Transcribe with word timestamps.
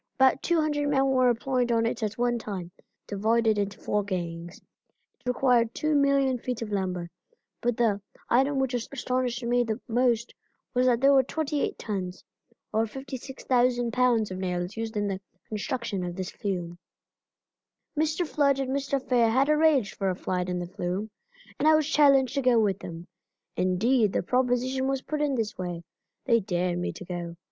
About 0.17 0.41
200 0.41 0.89
men 0.89 1.05
were 1.09 1.29
employed 1.29 1.71
on 1.71 1.85
it 1.85 2.01
at 2.01 2.17
one 2.17 2.39
time, 2.39 2.71
being 2.75 2.89
divided 3.21 3.59
into 3.59 3.77
four 3.77 4.03
gangs. 4.03 4.57
It 5.19 5.27
required 5.27 5.75
2,000,000 5.75 6.41
feet 6.41 6.63
of 6.63 6.71
lumber, 6.71 7.11
but 7.61 7.77
the 7.77 8.01
item 8.27 8.57
which 8.57 8.73
astonished 8.73 9.43
me 9.45 9.63
most 9.87 10.33
was 10.73 10.87
that 10.87 11.01
there 11.01 11.13
were 11.13 11.21
28 11.21 11.77
tons, 11.77 12.23
or 12.73 12.87
56,000 12.87 13.93
pounds 13.93 14.31
of 14.31 14.39
nails 14.39 14.75
used 14.75 14.97
in 14.97 15.07
the 15.07 15.21
construction 15.47 16.03
of 16.03 16.15
this 16.15 16.31
flume. 16.31 16.79
Mr. 17.95 18.25
Flood 18.25 18.57
and 18.57 18.71
Mr. 18.75 18.99
Fair 18.99 19.29
had 19.29 19.49
arranged 19.49 19.93
for 19.93 20.09
a 20.09 20.15
ride 20.25 20.49
in 20.49 20.57
the 20.57 20.65
flume, 20.65 21.11
and 21.59 21.67
I 21.67 21.75
was 21.75 21.87
challenged 21.87 22.33
to 22.33 22.41
go 22.41 22.59
with 22.59 22.79
them. 22.79 23.05
Indeed 23.55 24.13
the 24.13 24.23
proposition 24.23 24.87
was 24.87 25.03
put 25.03 25.21
in 25.21 25.35
this 25.35 25.59
way 25.59 25.83
they 26.25 26.39
dared 26.39 26.79
me 26.79 26.91
to 26.91 27.05
go. 27.05 27.35